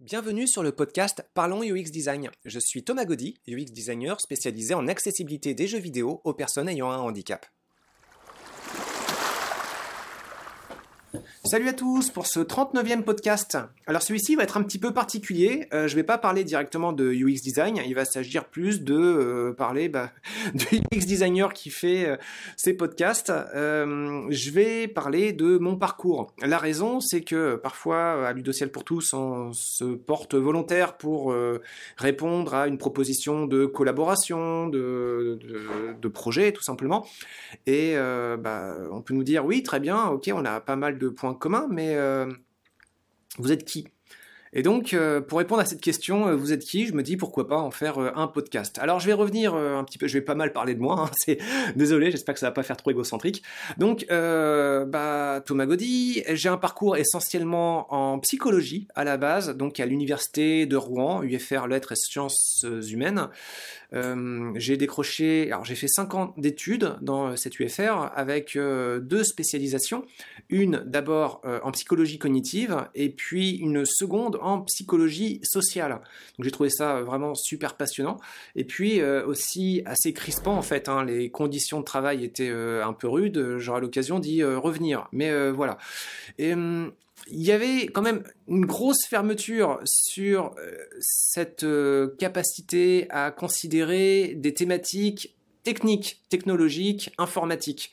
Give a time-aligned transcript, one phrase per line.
[0.00, 2.30] Bienvenue sur le podcast Parlons UX Design.
[2.44, 6.92] Je suis Thomas Gaudy, UX designer spécialisé en accessibilité des jeux vidéo aux personnes ayant
[6.92, 7.44] un handicap.
[11.50, 13.56] Salut à tous pour ce 39e podcast.
[13.86, 15.66] Alors celui-ci va être un petit peu particulier.
[15.72, 17.80] Euh, je ne vais pas parler directement de UX design.
[17.86, 20.10] Il va s'agir plus de euh, parler bah,
[20.54, 22.16] de UX designer qui fait euh,
[22.58, 23.32] ces podcasts.
[23.54, 26.34] je vais parler de mon parcours.
[26.42, 31.34] La raison, c'est que parfois à Ludociel pour tous, on se porte volontaire pour
[31.96, 35.38] répondre à une proposition de collaboration, de,
[35.98, 37.06] de, projet, tout simplement.
[37.66, 41.08] Et bah, on peut nous dire oui, très bien, ok, on a pas mal de
[41.08, 42.30] points commun, mais euh,
[43.38, 43.88] vous êtes qui?
[44.52, 46.86] Et donc, euh, pour répondre à cette question, euh, vous êtes qui?
[46.86, 48.78] Je me dis pourquoi pas en faire un podcast.
[48.78, 50.06] Alors, je vais revenir un petit peu.
[50.06, 51.00] Je vais pas mal parler de moi.
[51.00, 51.38] Hein, c'est
[51.76, 53.42] désolé, j'espère que ça va pas faire trop égocentrique.
[53.76, 56.22] Donc, bah, Thomas Gaudy.
[56.28, 61.66] J'ai un parcours essentiellement en psychologie à la base, donc à l'université de Rouen, UFR
[61.66, 63.28] Lettres et Sciences Humaines.
[63.94, 69.24] Euh, j'ai décroché, alors j'ai fait 5 ans d'études dans cette UFR avec euh, deux
[69.24, 70.04] spécialisations.
[70.50, 75.92] Une d'abord euh, en psychologie cognitive et puis une seconde en psychologie sociale.
[75.92, 78.18] Donc j'ai trouvé ça vraiment super passionnant
[78.56, 80.88] et puis aussi assez crispant en fait.
[80.88, 81.04] Hein.
[81.04, 83.58] les conditions de travail étaient un peu rudes.
[83.58, 85.08] J'aurai l'occasion d'y revenir.
[85.12, 85.78] Mais voilà.
[86.38, 86.92] Et, hum,
[87.30, 94.34] il y avait quand même une grosse fermeture sur euh, cette euh, capacité à considérer
[94.36, 97.92] des thématiques techniques, technologiques, informatiques.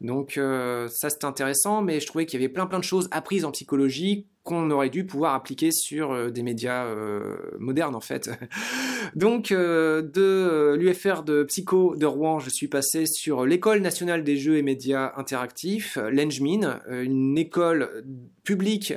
[0.00, 3.08] Donc euh, ça c'est intéressant, mais je trouvais qu'il y avait plein plein de choses
[3.10, 8.00] apprises en psychologie qu'on aurait dû pouvoir appliquer sur euh, des médias euh, modernes en
[8.00, 8.30] fait.
[9.16, 14.36] Donc euh, de l'UFR de Psycho de Rouen, je suis passé sur l'école nationale des
[14.36, 18.04] jeux et médias interactifs, l'ENJMIN, une école
[18.44, 18.92] publique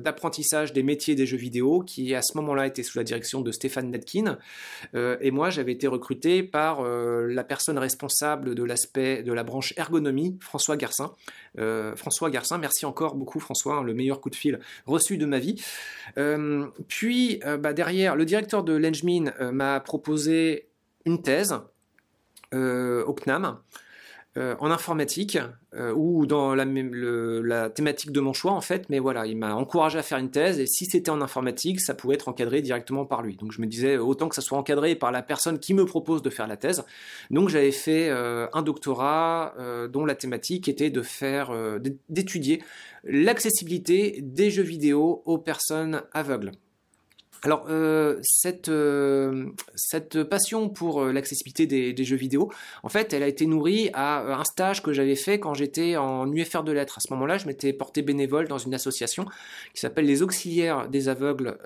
[0.00, 3.52] d'apprentissage des métiers des jeux vidéo qui à ce moment-là était sous la direction de
[3.52, 4.38] Stéphane Netkin.
[4.94, 10.36] et moi j'avais été recruté par la personne responsable de l'aspect de la branche ergonomie,
[10.40, 11.12] François Garcin.
[11.94, 15.38] François Garcin, merci encore beaucoup François, hein, le meilleur coup de fil reçu de ma
[15.38, 15.62] vie.
[16.18, 20.68] Euh, puis euh, bah, derrière, le directeur de l'Engmin euh, m'a proposé
[21.04, 21.54] une thèse
[22.54, 23.58] au CNAM.
[24.36, 25.38] En informatique
[25.94, 30.02] ou dans la, thématique de mon choix en fait, mais voilà, il m'a encouragé à
[30.02, 33.36] faire une thèse et si c'était en informatique, ça pouvait être encadré directement par lui.
[33.36, 36.22] Donc je me disais autant que ça soit encadré par la personne qui me propose
[36.22, 36.84] de faire la thèse.
[37.30, 39.54] Donc j'avais fait un doctorat
[39.90, 40.90] dont la thématique était
[42.08, 42.62] d'étudier
[43.04, 46.52] l'accessibilité des jeux vidéo aux personnes aveugles.
[47.44, 52.52] Alors euh, cette, euh, cette passion pour euh, l'accessibilité des, jeux vidéo,
[52.84, 56.30] en fait, elle a été nourrie à un stage que j'avais fait quand j'étais en
[56.32, 56.98] UFR de lettres.
[56.98, 59.24] À ce moment-là, je m'étais porté bénévole dans une association
[59.74, 61.58] qui s'appelle les Auxiliaires des aveugles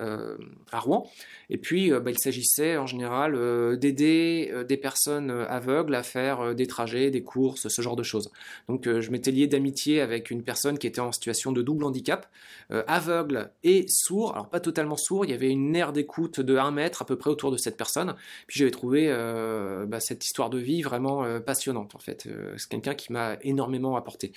[0.72, 1.10] à Rouen.
[1.50, 7.10] Et puis, bah, il s'agissait en général d'aider des personnes aveugles à faire des trajets,
[7.10, 8.30] des courses, ce genre de choses.
[8.68, 12.28] Donc, je m'étais lié d'amitié avec une personne qui était en situation de double handicap,
[12.70, 14.32] aveugle et sourd.
[14.32, 17.16] Alors, pas totalement sourd, il y avait une une d'écoute de 1 mètre à peu
[17.16, 18.14] près autour de cette personne.
[18.46, 22.26] Puis j'avais trouvé euh, bah, cette histoire de vie vraiment euh, passionnante en fait.
[22.26, 24.32] Euh, c'est quelqu'un qui m'a énormément apporté.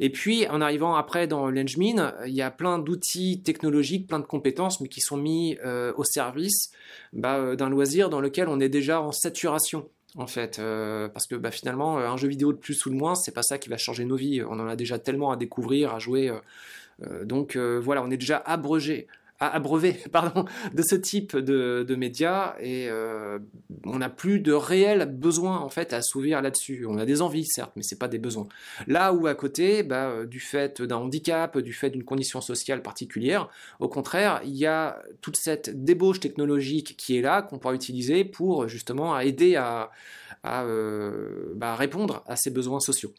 [0.00, 4.24] Et puis en arrivant après dans l'Engmin, il y a plein d'outils technologiques, plein de
[4.24, 5.58] compétences, mais qui sont mis
[5.96, 6.70] au service
[7.12, 10.60] bah, d'un loisir dans lequel on est déjà en saturation en fait,
[11.14, 13.58] parce que bah, finalement, un jeu vidéo de plus ou de moins, c'est pas ça
[13.58, 14.42] qui va changer nos vies.
[14.42, 16.32] On en a déjà tellement à découvrir, à jouer.
[17.22, 18.42] donc voilà, on est déjà
[19.48, 23.38] abreuvé, pardon, de ce type de, médias et euh,
[23.84, 26.86] on n'a plus de réel besoin en fait à s'ouvrir là-dessus.
[26.88, 28.48] On a des envies certes, mais c'est pas des besoins.
[28.86, 32.82] Là où à côté, bah, euh, du fait d'un handicap, du fait d'une condition sociale
[32.82, 33.48] particulière,
[33.78, 38.24] au contraire, il y a toute cette débauche technologique qui est là qu'on pourra utiliser
[38.24, 39.90] pour justement aider à,
[40.42, 43.12] à euh, bah, répondre à ces besoins sociaux.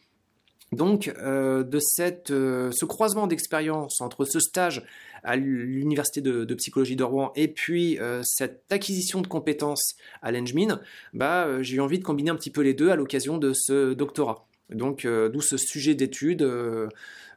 [0.72, 4.84] Donc, de cette, ce croisement d'expérience entre ce stage
[5.24, 10.82] à l'université de, psychologie de Rouen et puis euh, cette acquisition de compétences à l'Engmin,
[11.14, 13.54] bah, euh, j'ai eu envie de combiner un petit peu les deux à l'occasion de
[13.54, 14.48] ce doctorat.
[14.70, 16.48] Donc euh, d'où ce sujet d'étude,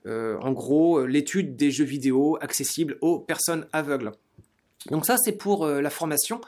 [0.06, 4.12] en gros l'étude des jeux vidéo accessibles aux personnes aveugles.
[4.90, 6.40] Donc ça c'est pour la formation.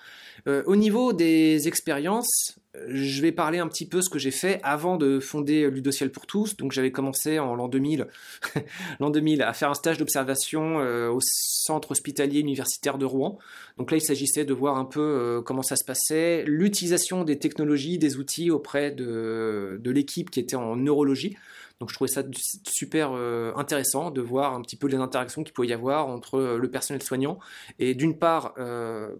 [0.46, 2.58] au niveau des expériences,
[2.89, 6.27] je vais parler un petit peu ce que j'ai fait avant de fonder Ludociel pour
[6.27, 6.57] tous.
[6.57, 8.07] Donc j'avais commencé en l'an 2000,
[9.01, 13.39] l'an 2000 à faire un stage d'observation euh, au centre hospitalier universitaire de Rouen.
[13.77, 17.39] Donc là, il s'agissait de voir un peu euh, comment ça se passait, l'utilisation des
[17.39, 21.37] technologies, des outils auprès de, de l'équipe qui était en neurologie.
[21.81, 22.23] Donc je trouvais ça
[22.67, 23.13] super
[23.57, 27.03] intéressant de voir un petit peu les interactions qu'il pouvait y avoir entre le personnel
[27.03, 27.39] soignant
[27.79, 28.55] et d'une part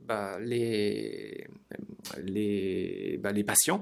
[0.07, 1.47] bah, les,
[3.23, 3.81] bah, les patients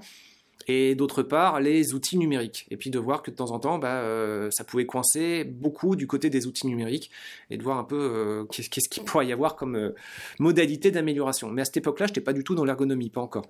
[0.69, 2.67] et d'autre part les outils numériques.
[2.70, 5.96] Et puis de voir que de temps en temps, bah, euh, ça pouvait coincer beaucoup
[5.96, 7.11] du côté des outils numériques
[7.50, 9.94] et de voir un peu euh, qu'est-ce qu'il pourrait y avoir comme euh,
[10.38, 11.50] modalité d'amélioration.
[11.50, 13.46] Mais à cette époque-là, je n'étais pas du tout dans l'ergonomie, pas encore.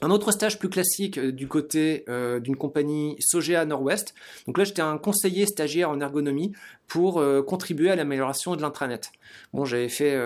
[0.00, 4.14] Un autre stage plus classique euh, du côté euh, d'une compagnie Sogea Nord-Ouest.
[4.46, 6.52] Donc là, j'étais un conseiller stagiaire en ergonomie
[6.86, 9.10] pour euh, contribuer à l'amélioration de l'intranet.
[9.52, 10.16] Bon, j'avais fait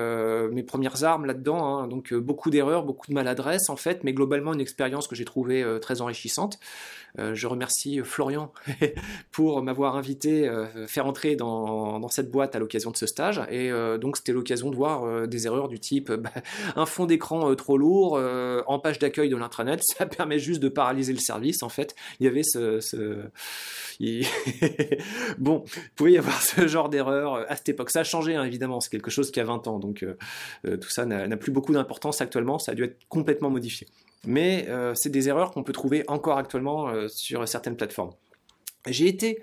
[0.52, 4.52] mes premières armes là-dedans, hein, donc beaucoup d'erreurs, beaucoup de maladresse en fait, mais globalement
[4.52, 6.58] une expérience que j'ai trouvée très enrichissante.
[7.18, 8.52] Euh, je remercie euh, Florian
[9.32, 13.40] pour m'avoir invité euh, faire entrer dans, cette boîte à l'occasion de ce stage.
[13.50, 16.30] Et donc c'était l'occasion de voir des erreurs du type bah,
[16.76, 18.20] un fond d'écran trop lourd
[18.66, 19.80] en page d'accueil de l'intranet.
[19.98, 21.62] Ça permet juste de paralyser le service.
[21.62, 22.80] En fait, il y avait ce,
[25.38, 27.90] bon, il pouvait y avoir ce genre d'erreur à cette époque.
[27.90, 30.04] Ça a changé, hein, évidemment, c'est quelque chose qui a 20 ans, donc
[30.64, 33.86] tout ça n'a plus beaucoup d'importance actuellement, ça a dû être complètement modifié
[34.26, 38.12] mais euh, c'est des erreurs qu'on peut trouver encore actuellement euh, sur certaines plateformes.
[38.86, 39.40] J'ai été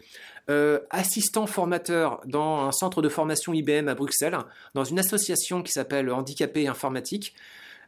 [0.50, 4.38] euh, assistant formateur dans un centre de formation IBM à Bruxelles,
[4.74, 7.36] dans une association qui s'appelle Handicapés Informatique.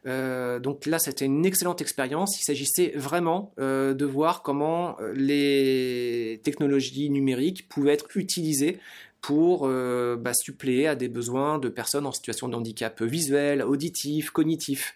[0.04, 2.40] donc là, c'était une excellente expérience.
[2.40, 8.78] Il s'agissait vraiment de voir comment les technologies numériques pouvaient être utilisées
[9.20, 14.94] pour bah, suppléer à des besoins de personnes en situation de handicap visuel, auditif, cognitif.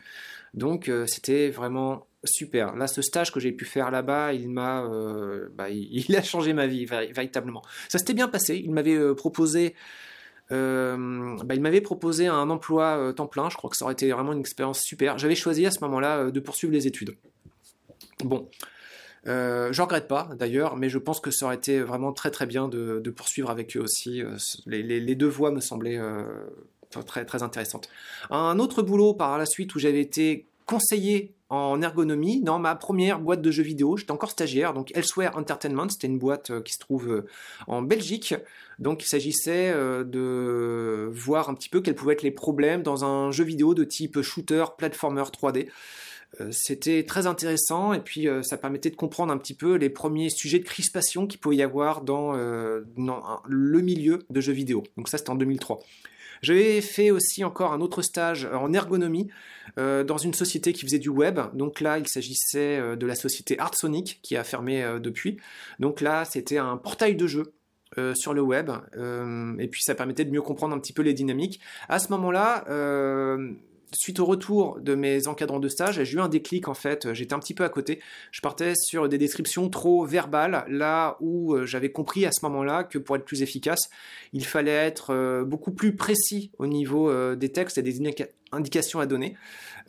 [0.56, 2.74] Donc euh, c'était vraiment super.
[2.74, 6.54] Là, ce stage que j'ai pu faire là-bas, il m'a, euh, bah, il, a changé
[6.54, 7.62] ma vie véritablement.
[7.88, 8.60] Ça s'était bien passé.
[8.64, 9.74] Il m'avait euh, proposé,
[10.50, 10.96] bah,
[11.54, 13.50] il m'avait proposé un emploi temps plein.
[13.50, 15.18] Je crois que ça aurait été vraiment une expérience super.
[15.18, 17.16] J'avais choisi à ce moment-là de poursuivre les études.
[18.24, 18.48] Bon.
[19.26, 22.68] J'en regrette pas d'ailleurs, mais je pense que ça aurait été vraiment très très bien
[22.68, 24.22] de, poursuivre avec eux aussi.
[24.66, 26.00] Les, deux voies me semblaient
[27.04, 27.88] très, intéressante.
[28.30, 33.20] Un autre boulot par la suite où j'avais été conseiller en ergonomie dans ma première
[33.20, 33.96] boîte de jeux vidéo.
[33.96, 37.26] J'étais encore stagiaire, donc Elsewhere Entertainment, c'était une boîte euh, qui se trouve euh,
[37.68, 38.34] en Belgique.
[38.80, 43.04] Donc il s'agissait euh, de voir un petit peu quels pouvaient être les problèmes dans
[43.04, 45.68] un jeu vidéo de type shooter, platformer 3D.
[46.50, 50.58] C'était très intéressant et puis ça permettait de comprendre un petit peu les premiers sujets
[50.58, 54.82] de crispation qu'il pouvait y avoir dans le milieu de jeux vidéo.
[54.98, 55.78] Donc ça c'était en 2003.
[56.42, 59.28] J'avais fait aussi encore un autre stage en ergonomie
[59.78, 61.40] euh, dans une société qui faisait du web.
[61.54, 65.38] Donc là, il s'agissait euh, de la société ArtSonic qui a fermé euh, depuis.
[65.78, 67.52] Donc là, c'était un portail de jeu
[68.14, 68.70] sur le web
[69.58, 71.60] et puis ça permettait de mieux comprendre un petit peu les dynamiques.
[71.88, 72.64] À ce moment-là,
[73.92, 77.12] suite au retour de mes encadrants de stage, j'ai eu un déclic en fait.
[77.12, 78.00] J'étais un petit peu à côté.
[78.30, 82.84] Je partais sur des descriptions trop verbales, là où euh, j'avais compris à ce moment-là
[82.84, 83.88] que pour être plus efficace,
[84.32, 87.96] il fallait être euh, beaucoup plus précis au niveau euh, des textes et des
[88.52, 89.36] indications à donner.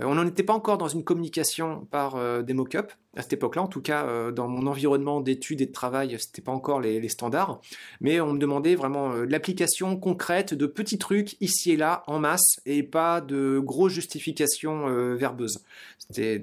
[0.01, 3.33] Euh, on n'en était pas encore dans une communication par euh, des mock-ups à cette
[3.33, 3.63] époque-là.
[3.63, 7.07] En tout cas, euh, dans mon environnement d'études et de travail, c'était pas encore les,
[7.09, 7.61] standards.
[8.01, 12.59] Mais on me demandait vraiment l'application concrète de petits trucs ici et là en masse
[12.65, 15.63] et pas de grosses justifications verbeuses.
[15.99, 16.41] C'était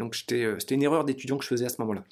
[0.59, 2.03] c'était une erreur d'étudiant que je faisais à ce moment-là.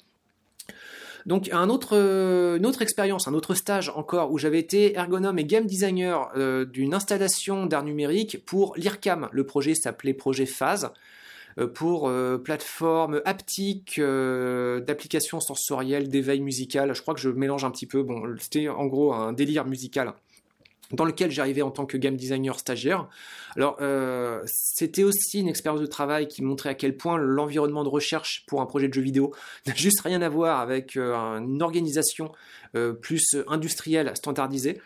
[1.25, 5.65] Donc autre, une autre expérience, un autre stage encore où j'avais été ergonome et game
[5.65, 6.31] designer
[6.65, 9.29] d'une installation d'art numérique pour l'IRCAM.
[9.31, 10.91] Le projet s'appelait Projet Phase.
[11.59, 16.95] Euh, pour euh, plateforme haptique, euh, d'applications sensorielles, d'éveil musical.
[16.95, 18.03] Je crois que je mélange un petit peu.
[18.03, 20.13] Bon, c'était en gros un délire musical
[20.93, 23.07] dans lequel j'arrivais en tant que game designer stagiaire.
[23.55, 23.77] Alors,
[24.45, 28.61] c'était aussi une expérience de travail qui montrait à quel point l'environnement de recherche pour
[28.61, 29.33] un projet de jeu vidéo
[29.67, 32.31] n'a juste rien à voir avec une organisation
[33.01, 34.81] plus industrielle standardisée.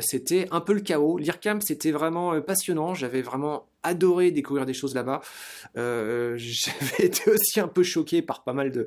[0.00, 1.18] c'était un peu le chaos.
[1.18, 2.94] L'IRCAM, c'était vraiment passionnant.
[2.94, 5.20] J'avais vraiment adoré découvrir des choses là-bas.
[5.76, 8.86] Euh, j'avais été aussi un peu choqué par pas mal de,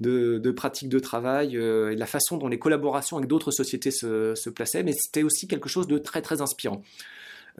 [0.00, 4.34] de, pratiques de travail euh, et la façon dont les collaborations avec d'autres sociétés se,
[4.34, 6.82] se, plaçaient, mais c'était aussi quelque chose de très très inspirant.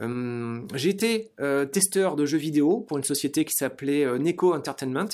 [0.01, 1.31] Euh, j'ai été
[1.71, 5.09] testeur de jeux vidéo pour une société qui s'appelait Neko Entertainment.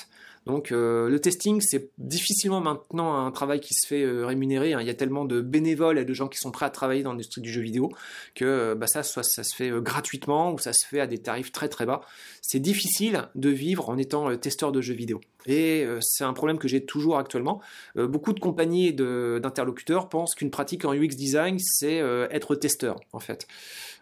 [0.47, 4.73] Donc euh, le testing, c'est difficilement maintenant un travail qui se fait euh, rémunérer.
[4.73, 4.81] Hein.
[4.81, 7.11] Il y a tellement de bénévoles et de gens qui sont prêts à travailler dans
[7.11, 7.91] l'industrie du jeu vidéo
[8.33, 11.69] que euh, bah, ça, se fait gratuitement ou ça se fait à des tarifs très
[11.69, 12.01] très bas.
[12.41, 15.21] C'est difficile de vivre en étant testeur de jeux vidéo.
[15.45, 17.61] Et c'est un problème que j'ai toujours actuellement.
[17.95, 21.97] beaucoup de compagnies d'interlocuteurs pensent qu'une pratique en UX design, c'est
[22.29, 23.47] être testeur en fait.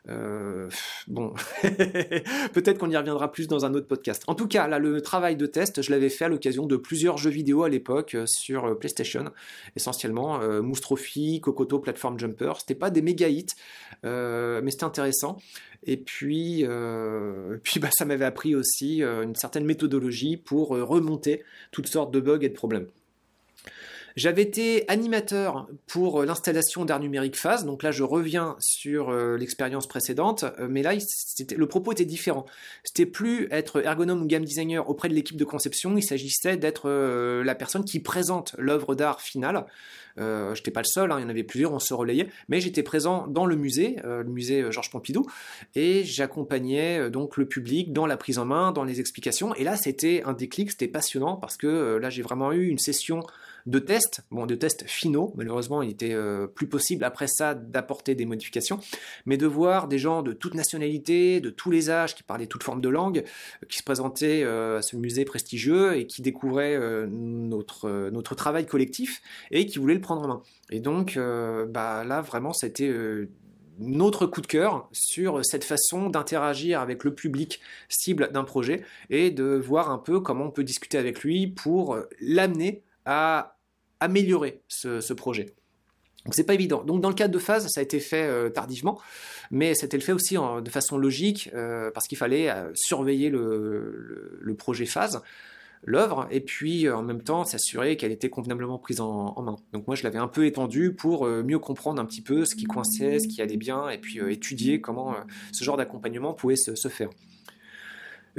[0.07, 0.69] Euh,
[1.07, 1.33] bon,
[2.53, 4.23] peut-être qu'on y reviendra plus dans un autre podcast.
[4.27, 7.17] En tout cas, là, le travail de test, je l'avais fait à l'occasion de plusieurs
[7.17, 9.25] jeux vidéo à l'époque euh, sur euh, PlayStation,
[9.75, 10.61] essentiellement euh,
[11.41, 12.53] Kokoto, Platform Jumper.
[12.59, 13.45] C'était pas des méga hits,
[14.03, 15.37] mais c'était intéressant.
[15.83, 16.65] Et puis,
[17.63, 22.39] puis bah, ça m'avait appris aussi une certaine méthodologie pour remonter toutes sortes de bugs
[22.41, 22.87] et de problèmes.
[24.19, 29.37] J'avais été animateur pour euh, l'installation d'art numérique phase, donc là je reviens sur euh,
[29.37, 30.91] l'expérience précédente, euh, mais là
[31.55, 32.45] le propos était différent.
[32.83, 36.89] C'était plus être ergonome ou game designer auprès de l'équipe de conception, il s'agissait d'être
[36.89, 39.65] la personne qui présente l'œuvre d'art finale.
[40.17, 42.59] Je n'étais pas le seul, hein, il y en avait plusieurs, on se relayait, mais
[42.59, 45.25] j'étais présent dans le musée, le musée Georges Pompidou,
[45.75, 49.55] et j'accompagnais donc le public dans la prise en main, dans les explications.
[49.55, 53.23] Et là, c'était un déclic, c'était passionnant parce que là, j'ai vraiment eu une session
[53.65, 55.33] de tests, bon, de tests finaux.
[55.35, 58.79] Malheureusement, il était euh, plus possible après ça d'apporter des modifications,
[59.25, 62.63] mais de voir des gens de toute nationalité, de tous les âges, qui parlaient toutes
[62.63, 63.23] formes de langues,
[63.69, 68.65] qui se présentaient euh, à ce musée prestigieux et qui découvraient euh, notre, notre travail
[68.65, 70.43] collectif et qui voulaient le prendre en main.
[70.71, 72.93] Et donc, bah, là, vraiment, ça a été
[73.79, 79.31] notre coup de cœur sur cette façon d'interagir avec le public cible d'un projet et
[79.31, 83.57] de voir un peu comment on peut discuter avec lui pour l'amener à
[83.99, 85.53] améliorer ce, projet.
[86.25, 86.83] Donc c'est pas évident.
[86.83, 88.99] Donc dans le cadre de phase, ça a été fait euh, tardivement,
[89.51, 94.55] mais c'était le fait aussi de façon logique euh, parce qu'il fallait euh, surveiller le,
[94.57, 95.21] projet phase,
[95.83, 99.55] l'œuvre, et puis en même temps s'assurer qu'elle était convenablement prise en, main.
[99.71, 102.65] Donc moi je l'avais un peu étendu pour mieux comprendre un petit peu ce qui
[102.65, 105.15] coinçait, ce qui allait bien, et puis étudier comment
[105.53, 107.09] ce genre d'accompagnement pouvait se faire.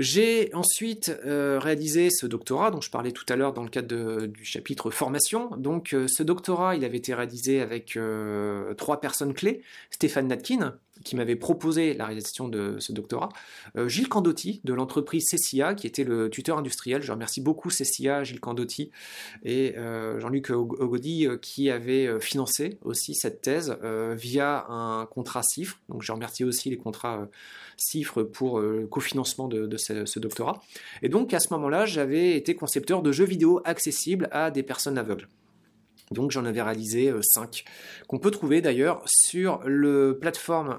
[0.01, 4.25] J'ai ensuite euh, réalisé ce doctorat dont je parlais tout à l'heure dans le cadre
[4.25, 5.51] du chapitre formation.
[5.59, 9.61] Donc euh, ce doctorat, il avait été réalisé avec euh, trois personnes clés.
[9.91, 13.31] Stéphane Natkin, qui m'avait proposé la réalisation de ce doctorat,
[13.87, 17.03] Gilles Candotti de l'entreprise Cessia, qui était le tuteur industriel.
[17.03, 18.91] Je remercie beaucoup Cessia, Gilles Candotti
[19.43, 19.75] et
[20.19, 23.77] Jean-Luc Ogodi qui avait financé aussi cette thèse
[24.17, 25.79] via un contrat CIFRE.
[25.89, 27.29] Donc je remercie aussi les contrats
[27.77, 30.63] CIFRE pour le cofinancement de, ce, doctorat.
[31.03, 34.99] Et donc à ce moment-là, j'avais été concepteur de jeux vidéo accessibles à des personnes
[34.99, 35.29] aveugles.
[36.13, 40.19] Donc j'en avais réalisé 5, euh, qu'on peut trouver d'ailleurs sur, le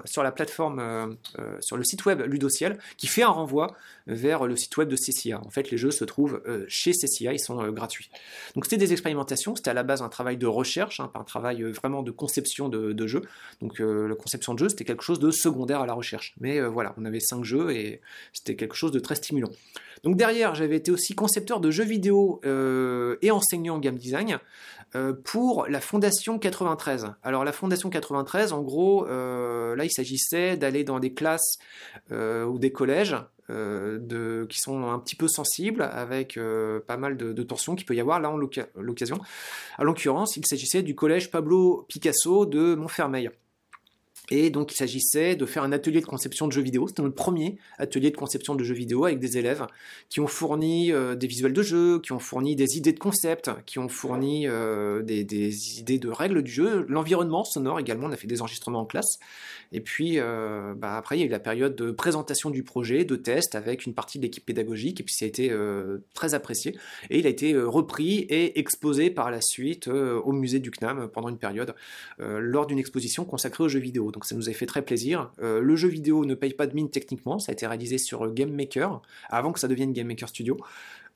[0.04, 1.06] sur la plateforme, euh,
[1.38, 3.74] euh, sur le site web Ludociel, qui fait un renvoi
[4.06, 5.40] vers le site web de CCA.
[5.42, 8.10] En fait, les jeux se trouvent chez CCA, ils sont gratuits.
[8.54, 11.24] Donc c'était des expérimentations, c'était à la base un travail de recherche, hein, pas un
[11.24, 13.22] travail vraiment de conception de, de jeux.
[13.62, 16.34] Donc la conception de jeux, c'était quelque chose de secondaire à la recherche.
[16.40, 18.02] Mais voilà, on avait 5 jeux et
[18.34, 19.50] c'était quelque chose de très stimulant.
[20.02, 24.40] Donc derrière, j'avais été aussi concepteur de jeux vidéo et enseignant en game design.
[24.94, 27.14] Euh, pour la Fondation 93.
[27.22, 31.58] Alors la Fondation 93, en gros, euh, là il s'agissait d'aller dans des classes
[32.10, 33.16] euh, ou des collèges
[34.48, 36.38] qui sont un petit peu sensibles, avec
[36.86, 39.20] pas mal de, de tensions qu'il peut y avoir là en l'occasion.
[39.76, 43.28] À l'occurrence, il s'agissait du collège Pablo Picasso de Montfermeil.
[44.30, 46.86] Et donc il s'agissait de faire un atelier de conception de jeux vidéo.
[46.86, 49.66] C'était notre premier atelier de conception de jeux vidéo avec des élèves
[50.08, 53.50] qui ont fourni euh, des visuels de jeu, qui ont fourni des idées de concept,
[53.66, 58.06] qui ont fourni euh, des, idées de règles du jeu, l'environnement sonore également.
[58.06, 59.18] On a fait des enregistrements en classe.
[59.72, 63.04] Et puis euh, bah, après il y a eu la période de présentation du projet,
[63.04, 65.00] de test avec une partie de l'équipe pédagogique.
[65.00, 65.52] Et puis ça a été
[66.14, 66.76] très apprécié.
[67.10, 71.28] Et il a été repris et exposé par la suite au musée du CNAM pendant
[71.28, 71.74] une période
[72.18, 75.30] lors d'une exposition consacrée aux jeux vidéo ça nous a fait très plaisir.
[75.42, 78.32] Euh, le jeu vidéo ne paye pas de mine techniquement, ça a été réalisé sur
[78.32, 80.56] Game Maker, avant que ça devienne Game Maker Studio.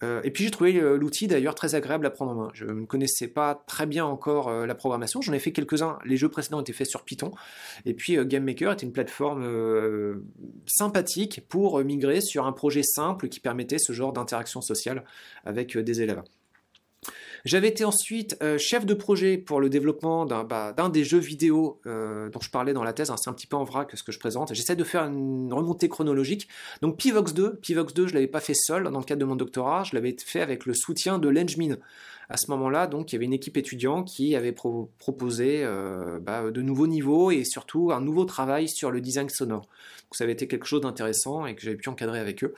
[0.03, 2.51] Euh, et puis j'ai trouvé euh, l'outil d'ailleurs très agréable à prendre en main.
[2.53, 6.29] Je ne connaissais pas très bien encore la programmation, j'en ai fait quelques-uns, les jeux
[6.29, 7.33] précédents étaient faits sur Python,
[7.85, 10.23] et puis Game Maker était une plateforme
[10.67, 15.05] sympathique pour migrer sur un projet simple qui permettait ce genre d'interaction sociale
[15.45, 16.23] avec des élèves.
[17.47, 21.79] J'avais été ensuite euh, chef de projet pour le développement d'un bah, des jeux vidéo
[21.87, 23.11] euh, dont je parlais dans la thèse.
[23.11, 24.53] Hein, c'est un petit peu en vrac ce que je présente.
[24.53, 26.49] J'essaie de faire une remontée chronologique.
[26.83, 29.37] Donc Pivox 2, Pivox 2, je l'avais pas fait seul dans le cadre de mon
[29.37, 29.85] doctorat.
[29.85, 31.77] Je l'avais fait avec le soutien de l'Engmin.
[32.29, 36.51] À ce moment-là, donc, il y avait une équipe étudiante qui avait proposé euh, bah,
[36.51, 39.61] de nouveaux niveaux et surtout un nouveau travail sur le design sonore.
[39.61, 42.55] Donc, ça avait été quelque chose d'intéressant et que j'avais pu encadrer avec eux.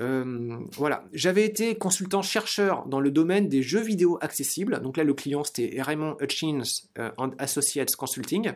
[0.00, 4.80] Euh, voilà, j'avais été consultant chercheur dans le domaine des jeux vidéo accessibles.
[4.82, 6.62] Donc là, le client c'était Raymond Hutchins
[6.98, 8.52] euh, Associates Consulting.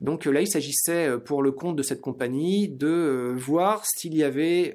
[0.00, 4.24] Donc là, il s'agissait euh, pour le compte de cette compagnie de voir s'il y
[4.24, 4.74] avait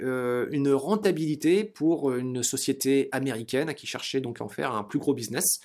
[0.52, 5.14] une rentabilité pour une société américaine qui cherchait donc à en faire un plus gros
[5.14, 5.60] business.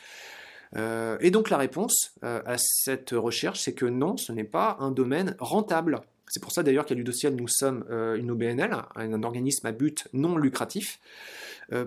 [0.77, 5.37] et donc la réponse à cette recherche, c'est que non, ce n'est pas un domaine
[5.39, 6.01] rentable
[6.35, 7.85] C'est pour ça d'ailleurs qu'à Ludociel, nous sommes
[8.19, 10.99] une OBNL, un organisme à but non lucratif.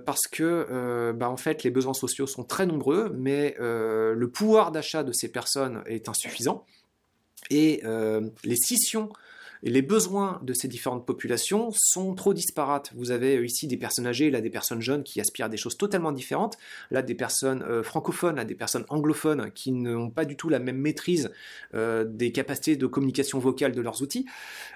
[0.06, 5.04] parce que bah, en fait les besoins sociaux sont très nombreux, mais le pouvoir d'achat
[5.04, 6.66] de ces personnes est insuffisant
[7.50, 7.84] et
[8.46, 9.10] les scissions
[9.64, 12.92] les besoins de ces différentes populations sont trop disparates.
[12.96, 15.58] Vous avez euh, ici des personnes âgées, là des personnes jeunes qui aspirent à des
[15.58, 16.58] choses totalement différentes,
[16.92, 20.60] là des personnes euh, francophones, là des personnes anglophones qui n'ont pas du tout la
[20.60, 21.32] même maîtrise
[21.74, 24.26] euh, des capacités de communication vocale de leurs outils.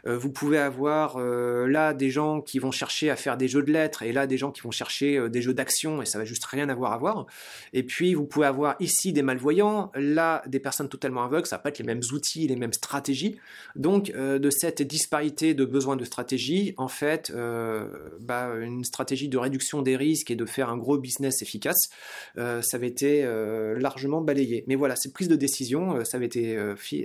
[0.05, 4.03] vous pouvez avoir là des gens qui vont chercher à faire des jeux de lettres
[4.03, 6.69] et là des gens qui vont chercher des jeux d'action et ça va juste rien
[6.69, 7.25] avoir à voir.
[7.73, 11.63] Et puis vous pouvez avoir ici des malvoyants, là des personnes totalement aveugles, ça va
[11.63, 13.37] pas être les mêmes outils, les mêmes stratégies.
[13.75, 19.27] Donc de cette cette disparité de besoins de stratégie, en fait, euh, bah, une stratégie
[19.27, 21.89] de réduction des risques et de faire un gros business efficace,
[22.37, 24.63] euh, ça avait été euh, largement balayé.
[24.67, 26.57] Mais voilà, cette prise de décision, ça avait été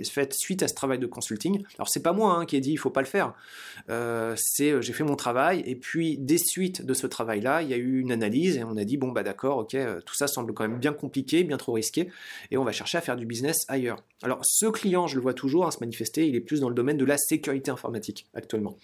[0.09, 1.63] faite suite à ce travail de consulting.
[1.77, 3.33] Alors c'est pas moi hein, qui ai dit il faut pas le faire.
[4.35, 7.77] c'est j'ai fait mon travail et puis des suites de ce travail-là, il y a
[7.77, 10.67] eu une analyse et on a dit bon bah d'accord, ok, tout ça semble quand
[10.67, 12.09] même bien compliqué, bien trop risqué
[12.51, 14.03] et on va chercher à faire du business ailleurs.
[14.23, 16.75] Alors ce client, je le vois toujours hein, se manifester, il est plus dans le
[16.75, 18.77] domaine de la sécurité informatique actuellement.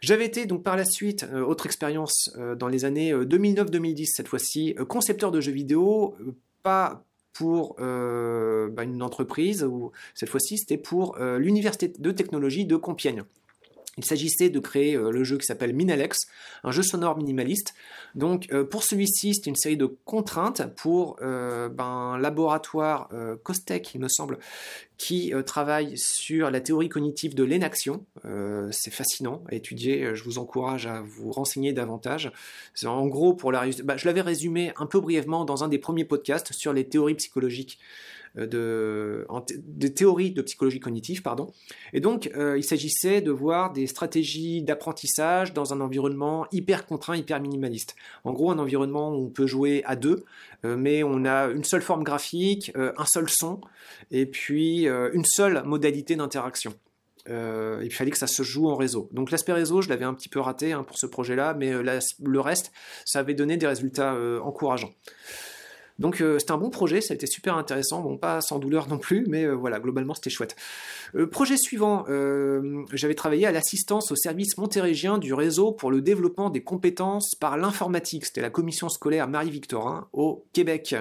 [0.00, 4.04] J'avais été donc par la suite, euh, autre expérience euh, dans les années 2009-2010 euh,
[4.06, 6.14] cette fois-ci, concepteur de jeux vidéo,
[6.62, 13.24] pas pour bah, une entreprise, ou cette fois-ci c'était pour l'université de technologie de Compiègne.
[13.98, 16.26] Il s'agissait de créer euh, le jeu qui s'appelle Minalex,
[16.64, 17.74] un jeu sonore minimaliste.
[18.14, 23.08] Donc euh, pour celui-ci, c'est une série de contraintes pour euh, ben, un laboratoire
[23.42, 24.38] Costec, il me semble,
[24.98, 28.04] qui travaille sur la théorie cognitive de l'énaction.
[28.70, 32.32] c'est fascinant à étudier, je vous encourage à vous renseigner davantage.
[32.84, 36.04] En gros pour la bah, je l'avais résumé un peu brièvement dans un des premiers
[36.04, 37.78] podcasts sur les théories psychologiques
[38.38, 39.26] euh, de,
[39.66, 41.52] des théories de psychologie cognitive, pardon.
[41.92, 47.16] Et donc, euh, il s'agissait de voir des stratégies d'apprentissage dans un environnement hyper contraint,
[47.16, 47.96] hyper minimaliste.
[48.24, 50.24] En gros, un environnement où on peut jouer à deux,
[50.64, 53.60] euh, mais on a une seule forme graphique, un seul son,
[54.10, 56.74] et puis une seule modalité d'interaction.
[57.28, 59.08] il fallait que ça se joue en réseau.
[59.12, 62.40] Donc l'aspect réseau, je l'avais un petit peu raté hein, pour ce projet-là, mais le
[62.40, 62.72] reste,
[63.04, 64.92] ça avait donné des résultats encourageants.
[65.98, 68.88] Donc euh, c'était un bon projet, ça a été super intéressant, bon pas sans douleur
[68.88, 70.56] non plus, mais euh, voilà, globalement c'était chouette.
[71.14, 72.04] Euh, projet suivant,
[72.92, 77.56] j'avais travaillé à l'assistance au service montérégien du réseau pour le développement des compétences par
[77.56, 78.26] l'informatique.
[78.26, 80.94] C'était la commission scolaire Marie-Victorin au Québec.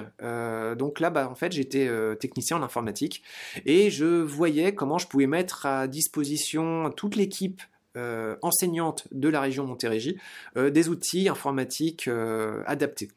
[0.78, 3.24] donc là, bah, en fait, j'étais technicien en informatique
[3.66, 7.62] et je voyais comment je pouvais mettre à disposition toute l'équipe
[8.42, 10.18] enseignante de la région Montérégie
[10.56, 12.10] des outils informatiques
[12.66, 13.10] adaptés.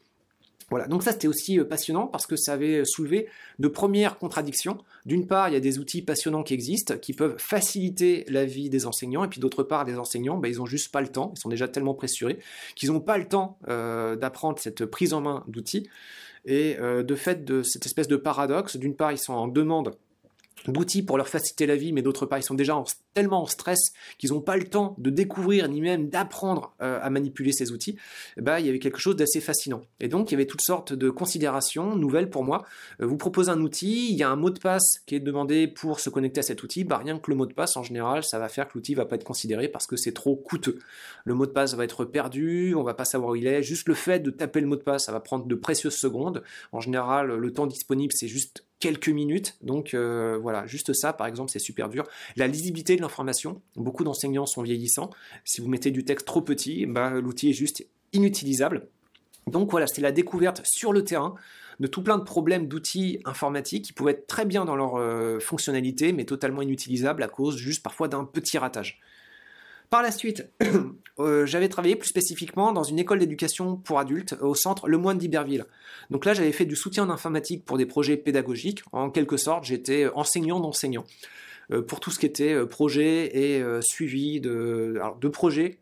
[0.71, 3.27] Voilà, donc ça c'était aussi euh, passionnant parce que ça avait soulevé
[3.59, 4.79] de premières contradictions.
[5.07, 8.69] D'une part, il y a des outils passionnants qui existent, qui peuvent faciliter la vie
[8.69, 11.33] des enseignants, et puis d'autre part, des enseignants, bah, ils n'ont juste pas le temps,
[11.35, 12.39] ils sont déjà tellement pressurés,
[12.75, 15.89] qu'ils n'ont pas le temps euh, d'apprendre cette prise en main d'outils.
[16.45, 19.95] Et euh, de fait de cette espèce de paradoxe, d'une part, ils sont en demande
[20.67, 22.83] d'outils pour leur faciliter la vie, mais d'autre part, ils sont déjà
[23.15, 27.11] tellement en stress qu'ils n'ont pas le temps de découvrir ni même d'apprendre euh, à
[27.11, 27.97] manipuler ces outils.
[28.37, 29.83] Bah, il y avait quelque chose d'assez fascinant.
[30.01, 32.65] Et donc, il y avait toutes sortes de considérations nouvelles pour moi.
[33.01, 35.69] Euh, vous propose un outil, il y a un mot de passe qui est demandé
[35.69, 36.85] pour se connecter à cet outil.
[36.85, 39.07] Bah, rien que le mot de passe, en général, ça va faire que l'outil va
[39.07, 40.79] pas être considéré parce que c'est trop coûteux.
[41.25, 43.63] Le mot de passe va être perdu, on va pas savoir où il est.
[43.63, 46.43] Juste le fait de taper le mot de passe, ça va prendre de précieuses secondes.
[46.73, 49.57] En général, le temps disponible, c'est juste quelques minutes.
[49.63, 52.05] Donc euh, voilà, juste ça, par exemple, c'est super dur.
[52.37, 55.11] La lisibilité de l'information, beaucoup d'enseignants sont vieillissants.
[55.45, 58.89] Si vous mettez du texte trop petit, bah, l'outil est juste inutilisable.
[59.47, 61.35] Donc voilà, c'est la découverte sur le terrain
[61.81, 65.39] de tout plein de problèmes d'outils informatiques qui pouvaient être très bien dans leur euh,
[65.39, 69.01] fonctionnalité, mais totalement inutilisables à cause juste parfois d'un petit ratage.
[69.91, 70.51] Par la suite,
[71.19, 75.19] euh, j'avais travaillé plus spécifiquement dans une école d'éducation pour adultes au centre Le Moine
[75.19, 75.65] d'Iberville.
[76.11, 78.83] Donc là, j'avais fait du soutien en informatique pour des projets pédagogiques.
[78.93, 81.07] En quelque sorte, j'étais enseignant d'enseignants
[81.71, 85.79] euh, pour tout ce qui était euh, projet et suivi de projets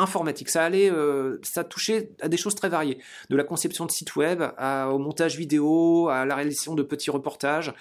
[0.00, 0.48] informatique.
[0.48, 4.16] Ça allait, euh, ça touchait à des choses très variées, de la conception de sites
[4.16, 7.72] web au montage vidéo, à la réalisation de petits reportages,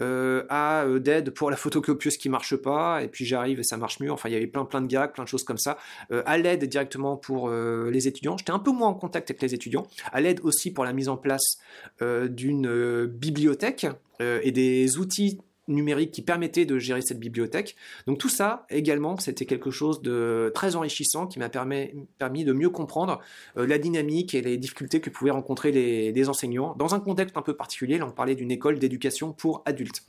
[0.00, 3.76] euh, à euh, d'aide pour la photocopieuse qui marche pas, et puis j'arrive et ça
[3.76, 4.10] marche mieux.
[4.10, 5.78] Enfin, il y avait plein plein de gags, plein de choses comme ça.
[6.10, 8.36] à l'aide directement pour les étudiants.
[8.36, 9.86] J'étais un peu moins en contact avec les étudiants.
[10.12, 11.58] À l'aide aussi pour la mise en place
[12.00, 13.86] d'une bibliothèque
[14.20, 17.76] et des outils numérique qui permettait de gérer cette bibliothèque.
[18.06, 22.70] Donc tout ça, également, c'était quelque chose de très enrichissant qui m'a permis, de mieux
[22.70, 23.20] comprendre
[23.56, 27.42] euh, la dynamique et les difficultés que pouvaient rencontrer les, enseignants dans un contexte un
[27.42, 27.98] peu particulier.
[27.98, 30.02] Là, on parlait d'une école d'éducation pour adultes.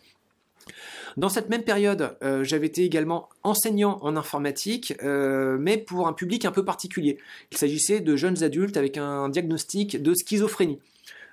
[1.15, 6.13] Dans cette même période, euh, j'avais été également enseignant en informatique, euh, mais pour un
[6.13, 7.17] public un peu particulier.
[7.51, 10.79] Il s'agissait de jeunes adultes avec un diagnostic de schizophrénie.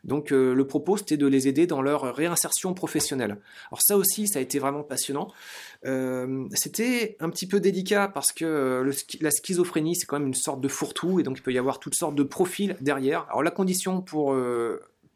[0.04, 3.38] Donc euh, le propos, c'était de les aider dans leur réinsertion professionnelle.
[3.70, 5.32] Alors ça aussi, ça a été vraiment passionnant.
[6.54, 8.84] c'était un petit peu délicat parce que
[9.20, 11.78] la schizophrénie, c'est quand même une sorte de fourre-tout, et donc il peut y avoir
[11.78, 13.26] toutes sortes de profils derrière.
[13.28, 14.34] Alors la condition pour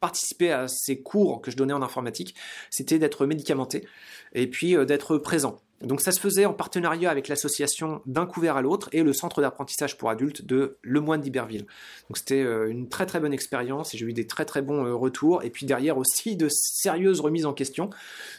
[0.00, 2.34] participer à ces cours que je donnais en informatique,
[2.70, 3.86] c'était d'être médicamenté
[4.32, 5.60] et puis euh, d'être présent.
[5.82, 9.40] Donc ça se faisait en partenariat avec l'association D'un couvert à l'autre et le centre
[9.40, 11.66] d'apprentissage pour adultes de Le Moine d'Iberville.
[12.08, 14.84] Donc c'était euh, une très très bonne expérience et j'ai eu des très très bons
[14.84, 17.90] euh, retours et puis derrière aussi de sérieuses remises en question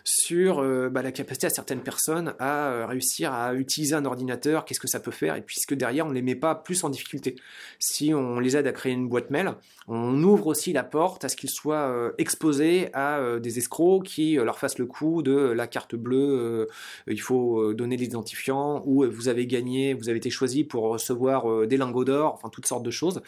[0.04, 4.80] sur euh, bah, la capacité à certaines personnes à réussir à utiliser un ordinateur, qu'est-ce
[4.80, 7.36] que ça peut faire et puisque derrière on ne les met pas plus en difficulté.
[7.80, 9.54] Si on les aide à créer une boîte mail,
[9.88, 14.60] on ouvre aussi la porte à ce qu'ils soient exposés à des escrocs qui leur
[14.60, 16.68] fassent le coup de la carte bleue,
[17.08, 20.64] il faut faut euh, donner l'identifiant, ou euh, vous avez gagné, vous avez été choisi
[20.64, 23.22] pour recevoir euh, des lingots d'or, enfin toutes sortes de choses.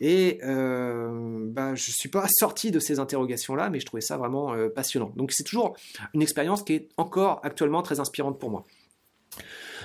[0.00, 4.54] Et bah, je ne suis pas sorti de ces interrogations-là, mais je trouvais ça vraiment
[4.74, 5.12] passionnant.
[5.16, 5.76] Donc c'est toujours
[6.14, 8.64] une expérience qui est encore actuellement très inspirante pour moi.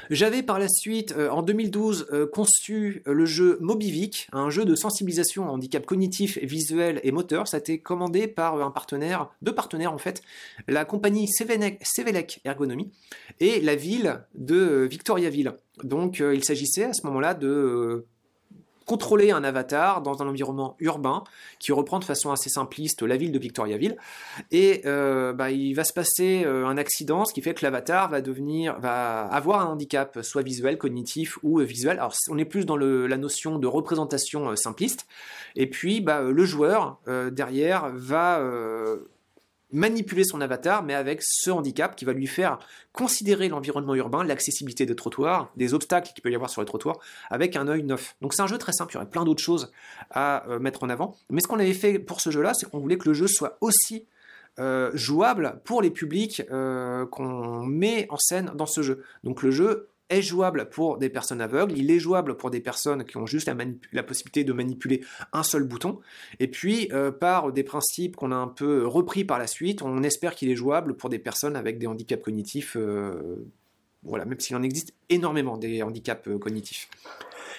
[0.09, 4.65] J'avais par la suite, euh, en 2012, euh, conçu euh, le jeu Mobivic, un jeu
[4.65, 7.47] de sensibilisation à handicap cognitif, visuel et moteur.
[7.47, 10.21] Ça a été commandé par un partenaire, deux partenaires en fait,
[10.67, 12.91] la compagnie Sevelec Ergonomie
[13.39, 15.53] et la ville de Victoriaville.
[15.83, 18.05] Donc il s'agissait à ce moment-là de
[18.85, 21.23] contrôler un avatar dans un environnement urbain
[21.59, 23.97] qui reprend de façon assez simpliste la ville de Victoriaville.
[24.51, 28.09] Et euh, bah, il va se passer euh, un accident, ce qui fait que l'avatar
[28.09, 31.97] va devenir, va avoir un handicap, soit visuel, cognitif ou euh, visuel.
[31.97, 35.07] Alors on est plus dans la notion de représentation simpliste.
[35.55, 36.99] Et puis bah, le joueur
[37.31, 38.41] derrière va
[39.75, 42.59] manipuler son avatar, mais avec ce handicap qui va lui faire
[42.93, 46.97] considérer l'environnement urbain, l'accessibilité des trottoirs, des obstacles qu'il peut y avoir sur les trottoirs,
[47.29, 48.15] avec un œil neuf.
[48.21, 49.71] Donc c'est un jeu très simple, il y aurait plein d'autres choses
[50.11, 51.17] à euh, mettre en avant.
[51.29, 53.57] Mais ce qu'on avait fait pour ce jeu-là, c'est qu'on voulait que le jeu soit
[53.61, 54.07] aussi
[54.57, 59.03] euh, jouable pour les publics euh, qu'on met en scène dans ce jeu.
[59.25, 63.05] Donc le jeu est jouable pour des personnes aveugles, il est jouable pour des personnes
[63.05, 63.49] qui ont juste
[63.91, 65.01] la, possibilité de manipuler
[65.33, 65.99] un seul bouton,
[66.39, 70.03] et puis euh, par des principes qu'on a un peu repris par la suite, on
[70.03, 73.47] espère qu'il est jouable pour des personnes avec des handicaps cognitifs, euh,
[74.03, 76.89] voilà, même s'il en existe énormément des handicaps euh, cognitifs.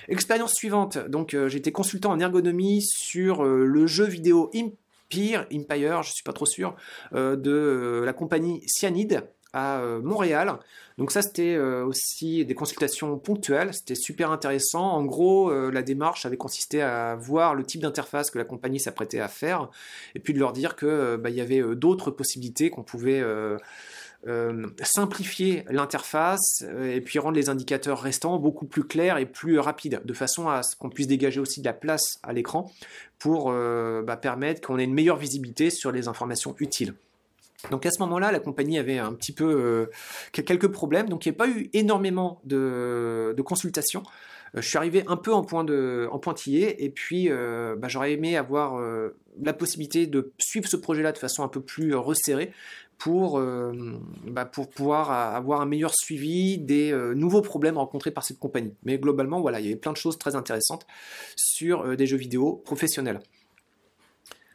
[0.09, 6.23] Expérience suivante, donc été consultant en ergonomie sur le jeu vidéo Empire, Empire, je suis
[6.23, 6.77] pas trop sûr,
[7.13, 9.25] de la compagnie Cyanide
[9.57, 10.59] à Montréal.
[10.99, 14.93] Donc ça, c'était euh, aussi des consultations ponctuelles, c'était super intéressant.
[14.93, 18.81] En gros, euh, la démarche avait consisté à voir le type d'interface que la compagnie
[18.81, 19.69] s'apprêtait à faire,
[20.15, 23.23] et puis de leur dire que euh, bah, il y avait d'autres possibilités qu'on pouvait
[24.83, 30.13] simplifier l'interface et puis rendre les indicateurs restants beaucoup plus clairs et plus rapides, de
[30.13, 32.71] façon à ce qu'on puisse dégager aussi de la place à l'écran
[33.19, 36.95] pour bah, permettre qu'on ait une meilleure visibilité sur les informations utiles.
[37.71, 39.87] Donc à ce moment-là, la compagnie avait un petit peu euh,
[40.33, 44.03] quelques problèmes, donc il n'y a pas eu énormément de, consultations.
[44.55, 48.13] Euh, je suis arrivé un peu en, point de, pointillé, et puis euh, bah, j'aurais
[48.13, 48.81] aimé avoir
[49.43, 52.53] la possibilité de suivre ce projet-là de façon un peu plus resserrée
[52.99, 53.39] pour,
[54.27, 58.73] bah, pour pouvoir avoir un meilleur suivi des nouveaux problèmes rencontrés par cette compagnie.
[58.85, 60.87] Mais globalement, voilà, il y avait plein de choses très intéressantes
[61.37, 63.21] sur des jeux vidéo professionnels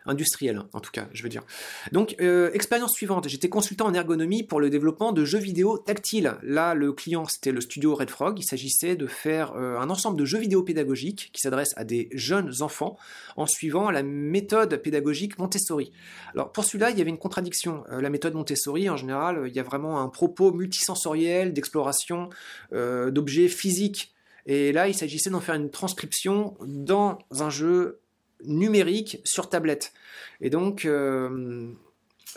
[0.05, 1.43] industriel en tout cas, je veux dire.
[1.91, 6.35] Donc, euh, expérience suivante, j'étais consultant en ergonomie pour le développement de jeux vidéo tactiles.
[6.43, 8.39] Là, le client, c'était le studio Red Frog.
[8.39, 12.09] Il s'agissait de faire euh, un ensemble de jeux vidéo pédagogiques qui s'adressent à des
[12.13, 12.97] jeunes enfants
[13.37, 15.91] en suivant la méthode pédagogique Montessori.
[16.33, 17.83] Alors, pour celui-là, il y avait une contradiction.
[17.91, 22.29] Euh, la méthode Montessori, en général, il y a vraiment un propos multisensoriel d'exploration
[22.71, 24.13] d'objets physiques.
[24.45, 28.01] Et là, il s'agissait d'en faire une transcription dans un jeu
[28.45, 29.93] numérique sur tablette.
[30.41, 31.71] Et donc, euh,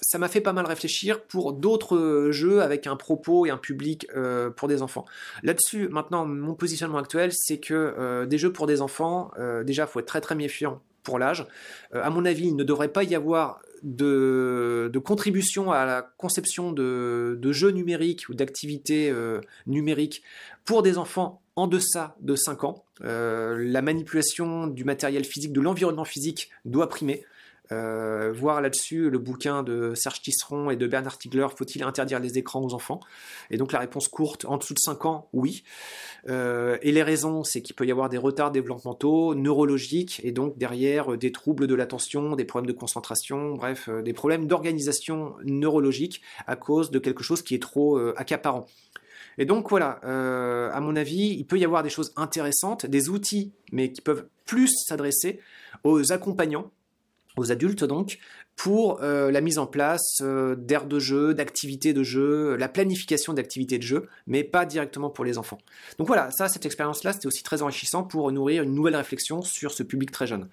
[0.03, 4.07] ça m'a fait pas mal réfléchir pour d'autres jeux avec un propos et un public
[4.17, 5.05] euh, pour des enfants.
[5.43, 9.31] Là-dessus, maintenant, mon positionnement actuel, c'est que euh, des jeux pour des enfants,
[9.65, 11.47] déjà, il faut être très très méfiant pour l'âge.
[11.93, 17.37] à mon avis, il ne devrait pas y avoir de, contribution à la conception de,
[17.39, 19.13] de jeux numériques ou d'activités
[19.67, 20.23] numériques
[20.65, 22.85] pour des enfants en deçà de 5 ans.
[23.01, 27.25] la manipulation du matériel physique, de l'environnement physique doit primer.
[27.71, 32.63] voir là-dessus le bouquin de Serge Tisseron et de Bernard Stiegler, faut-il interdire les écrans
[32.63, 33.01] aux enfants?
[33.51, 35.65] Et donc la réponse courte, en dessous de 5 ans, oui.
[36.29, 41.17] et les raisons, c'est qu'il peut y avoir des retards développementaux, neurologiques, et donc derrière
[41.17, 46.91] des troubles de l'attention, des problèmes de concentration, bref, des problèmes d'organisation neurologique à cause
[46.91, 48.67] de quelque chose qui est trop accaparant.
[49.39, 53.09] Et donc voilà, euh, à mon avis, il peut y avoir des choses intéressantes, des
[53.09, 55.41] outils, mais qui peuvent plus s'adresser
[55.83, 56.71] aux accompagnants,
[57.37, 58.19] aux adultes donc,
[58.57, 63.33] pour euh, la mise en place euh, d'aires de jeu, d'activités de jeu, la planification
[63.33, 65.59] d'activités de jeu, mais pas directement pour les enfants.
[65.99, 69.73] Donc voilà, ça, cette expérience-là, c'était aussi très enrichissant pour nourrir une nouvelle réflexion sur
[69.73, 70.49] ce public très jeune.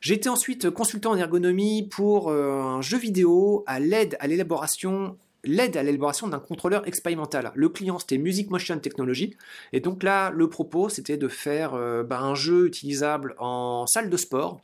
[0.00, 5.76] J'ai été ensuite consultant en ergonomie pour un jeu vidéo à l'aide à l'élaboration l'aide
[5.76, 7.50] à l'élaboration d'un contrôleur expérimental.
[7.54, 9.36] Le client, c'était Music Motion Technology.
[9.72, 14.10] Et donc là, le propos, c'était de faire euh, bah, un jeu utilisable en salle
[14.10, 14.60] de sport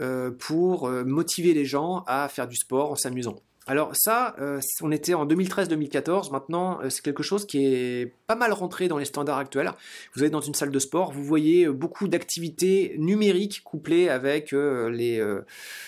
[0.00, 3.36] euh, pour euh, motiver les gens à faire du sport en s'amusant.
[3.68, 4.34] Alors ça,
[4.80, 9.04] on était en 2013-2014, maintenant c'est quelque chose qui est pas mal rentré dans les
[9.04, 9.70] standards actuels.
[10.16, 15.24] Vous êtes dans une salle de sport, vous voyez beaucoup d'activités numériques couplées avec les,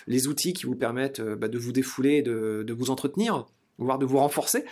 [0.07, 3.45] les outils qui vous permettent bah, de vous défouler, de, de vous entretenir
[3.79, 4.65] voire de vous renforcer.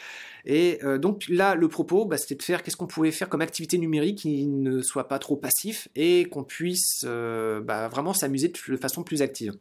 [0.45, 3.41] Et euh, donc là, le propos, bah, c'était de faire qu'est-ce qu'on pouvait faire comme
[3.41, 8.49] activité numérique qui ne soit pas trop passif et qu'on puisse euh, bah, vraiment s'amuser
[8.69, 9.53] de façon plus active.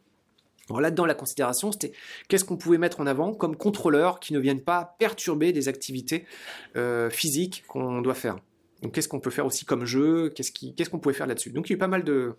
[0.68, 1.92] Alors là-dedans, la considération, c'était
[2.28, 6.24] qu'est-ce qu'on pouvait mettre en avant comme contrôleur qui ne viennent pas perturber des activités
[6.76, 8.36] euh, physiques qu'on doit faire.
[8.82, 11.50] Donc qu'est-ce qu'on peut faire aussi comme jeu, qu'est-ce qu'on pouvait faire là-dessus.
[11.50, 12.34] Donc il y a eu pas mal de,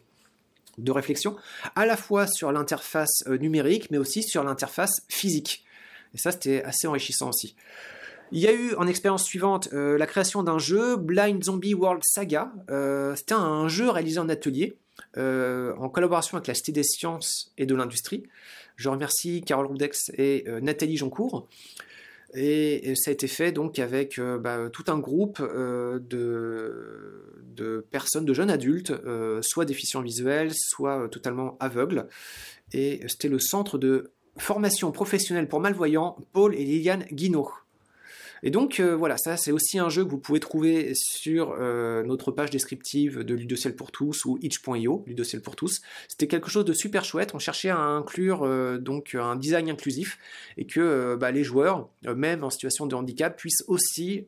[0.77, 1.35] de réflexions,
[1.75, 5.63] à la fois sur l'interface numérique, mais aussi sur l'interface physique.
[6.13, 7.55] Et ça, c'était assez enrichissant aussi.
[8.35, 12.03] Il y a eu en expérience suivante euh, la création d'un jeu, Blind Zombie World
[12.03, 12.51] Saga.
[12.71, 14.75] Euh, c'était un jeu réalisé en atelier,
[15.17, 18.23] euh, en collaboration avec la Cité des Sciences et de l'Industrie.
[18.75, 21.47] Je remercie Carole Roudex et Nathalie Joncourt.
[22.33, 25.99] Et, ça a été fait donc avec bah, tout un groupe de,
[27.43, 28.91] de, personnes, de jeunes adultes,
[29.41, 32.07] soit déficients visuels, soit totalement aveugles.
[32.71, 37.49] Et c'était le centre de formation professionnelle pour malvoyants, Paul et Liliane Guinaud.
[38.45, 42.03] Et donc euh, voilà, ça c'est aussi un jeu que vous pouvez trouver sur euh,
[42.03, 45.81] notre page descriptive de Ludociel pour tous ou itch.io, Ludociel pour tous.
[46.09, 47.33] C'était quelque chose de super chouette.
[47.33, 50.19] On cherchait à inclure euh, donc un design inclusif
[50.57, 54.27] et que bah, les joueurs, même en situation de handicap, puissent aussi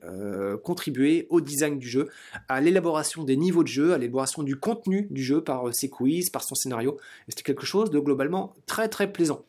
[0.64, 2.08] contribuer au design du jeu,
[2.48, 6.30] à l'élaboration des niveaux de jeu, à l'élaboration du contenu du jeu par ses quiz,
[6.30, 6.98] par son scénario.
[7.28, 9.44] C'était quelque chose de globalement très très plaisant.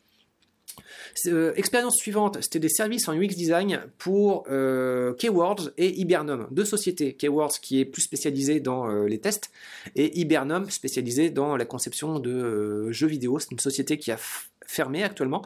[1.25, 6.65] Euh, expérience suivante, c'était des services en UX design pour euh, Keywords et Hibernum, deux
[6.65, 7.13] sociétés.
[7.13, 9.51] Keywords qui est plus spécialisé dans euh, les tests
[9.95, 13.39] et Hibernum spécialisé dans la conception de jeux vidéo.
[13.39, 14.17] C'est une société qui a
[14.65, 15.43] fermé actuellement.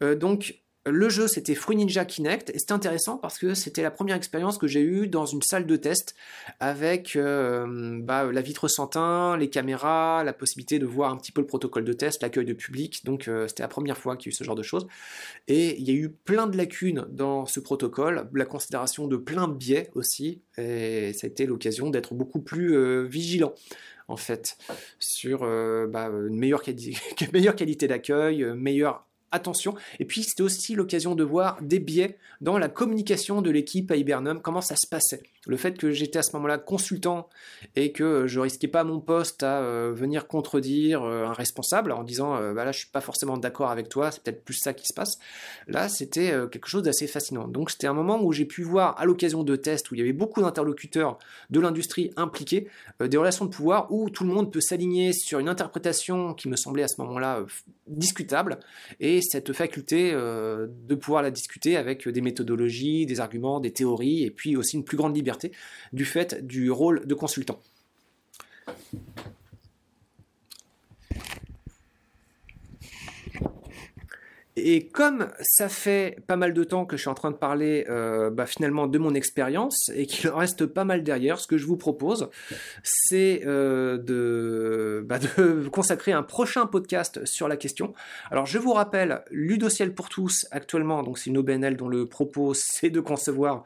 [0.00, 4.16] donc le jeu, c'était Fruit Ninja Kinect, et c'était intéressant parce que c'était la première
[4.16, 6.14] expérience que j'ai eue dans une salle de test
[6.60, 8.84] avec euh, bah, la vitre sans
[9.36, 12.52] les caméras, la possibilité de voir un petit peu le protocole de test, l'accueil de
[12.52, 13.04] public.
[13.04, 14.86] Donc euh, c'était la première fois qu'il y a eu ce genre de choses.
[15.48, 19.48] Et il y a eu plein de lacunes dans ce protocole, la considération de plein
[19.48, 23.54] de biais aussi, et ça a été l'occasion d'être beaucoup plus euh, vigilant
[24.06, 24.58] en fait
[24.98, 26.36] sur bah, une
[27.32, 29.74] meilleure qualité d'accueil, meilleure attention.
[29.98, 33.96] Et puis c'était aussi l'occasion de voir des biais dans la communication de l'équipe à
[33.96, 35.22] Hibernum, comment ça se passait.
[35.46, 37.28] Le fait que j'étais à ce moment-là consultant
[37.76, 42.02] et que je risquais pas mon poste à euh, venir contredire euh, un responsable en
[42.02, 44.72] disant euh, bah là je suis pas forcément d'accord avec toi, c'est peut-être plus ça
[44.72, 45.18] qui se passe.
[45.68, 47.48] Là c'était quelque chose d'assez fascinant.
[47.48, 50.00] Donc c'était un moment où j'ai pu voir à l'occasion de tests où il y
[50.00, 51.18] avait beaucoup d'interlocuteurs
[51.50, 52.68] de l'industrie impliqués,
[53.00, 56.56] des relations de pouvoir où tout le monde peut s'aligner sur une interprétation qui me
[56.56, 57.44] semblait à ce moment-là
[57.86, 58.60] discutable
[59.00, 64.30] et cette faculté de pouvoir la discuter avec des méthodologies, des arguments, des théories et
[64.30, 65.33] puis aussi une plus grande liberté
[65.92, 67.60] du fait du rôle de consultant.
[74.56, 77.86] Et comme ça fait pas mal de temps que je suis en train de parler
[77.88, 81.66] euh, bah, finalement de mon expérience et qu'il reste pas mal derrière, ce que je
[81.66, 82.30] vous propose,
[82.84, 87.94] c'est euh, bah, de, consacrer un prochain podcast sur la question.
[88.30, 92.54] Alors je vous rappelle, Ludociel pour tous actuellement, donc c'est une OBNL dont le propos
[92.54, 93.64] c'est de concevoir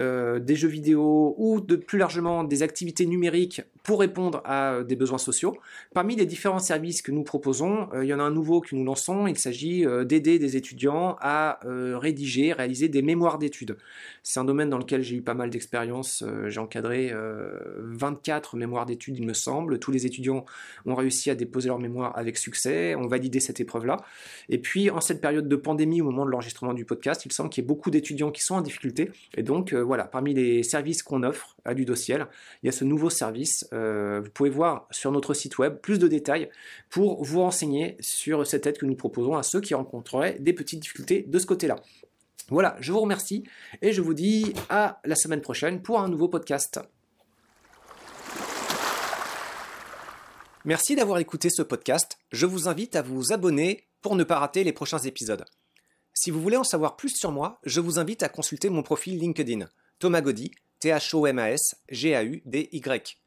[0.00, 4.96] euh, des jeux vidéo ou de plus largement des activités numériques pour répondre à des
[4.96, 5.56] besoins sociaux.
[5.92, 8.84] Parmi les différents services que nous proposons, il y en a un nouveau que nous
[8.84, 9.26] lançons.
[9.26, 13.76] Il s'agit d'aider des étudiants à rédiger, réaliser des mémoires d'études.
[14.22, 16.24] C'est un domaine dans lequel j'ai eu pas mal d'expérience.
[16.46, 17.12] J'ai encadré
[17.78, 19.78] 24 mémoires d'études, il me semble.
[19.78, 20.46] Tous les étudiants
[20.86, 23.98] ont réussi à déposer leur mémoire avec succès, ont validé cette épreuve-là.
[24.48, 27.50] Et puis, en cette période de pandémie, au moment de l'enregistrement du podcast, il semble
[27.50, 29.10] qu'il y ait beaucoup d'étudiants qui sont en difficulté.
[29.36, 32.26] Et donc, voilà, parmi les services qu'on offre à Ludociel,
[32.62, 35.98] il y a ce nouveau service euh, vous pouvez voir sur notre site web plus
[35.98, 36.50] de détails
[36.90, 40.80] pour vous renseigner sur cette aide que nous proposons à ceux qui rencontreraient des petites
[40.80, 41.76] difficultés de ce côté-là.
[42.48, 43.44] Voilà, je vous remercie
[43.80, 46.80] et je vous dis à la semaine prochaine pour un nouveau podcast.
[50.66, 52.18] Merci d'avoir écouté ce podcast.
[52.32, 55.44] Je vous invite à vous abonner pour ne pas rater les prochains épisodes.
[56.16, 59.18] Si vous voulez en savoir plus sur moi, je vous invite à consulter mon profil
[59.18, 63.18] LinkedIn, Thomas Gaudy, T-H-O-M-A-S, G-A-U-D-Y.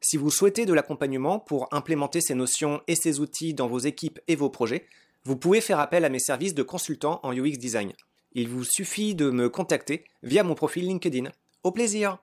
[0.00, 4.18] Si vous souhaitez de l'accompagnement pour implémenter ces notions et ces outils dans vos équipes
[4.26, 4.86] et vos projets,
[5.24, 7.92] vous pouvez faire appel à mes services de consultant en UX Design.
[8.32, 11.30] Il vous suffit de me contacter via mon profil LinkedIn.
[11.62, 12.18] Au plaisir